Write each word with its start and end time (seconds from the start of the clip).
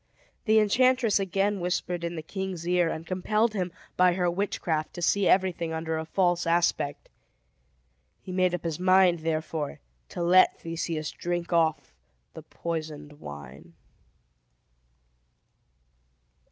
The 0.45 0.57
enchantress 0.57 1.19
again 1.19 1.59
whispered 1.59 2.03
in 2.03 2.15
the 2.15 2.23
king's 2.23 2.67
ear, 2.67 2.89
and 2.89 3.05
compelled 3.05 3.53
him, 3.53 3.71
by 3.97 4.13
her 4.13 4.31
witchcraft, 4.31 4.95
to 4.95 5.01
see 5.03 5.27
everything 5.27 5.73
under 5.73 5.99
a 5.99 6.05
false 6.05 6.47
aspect. 6.47 7.07
He 8.23 8.31
made 8.31 8.55
up 8.55 8.63
his 8.63 8.79
mind, 8.79 9.19
therefore, 9.19 9.79
to 10.09 10.23
let 10.23 10.59
Theseus 10.59 11.11
drink 11.11 11.53
off 11.53 11.93
the 12.33 12.41
poisoned 12.41 13.19
wine. 13.19 13.73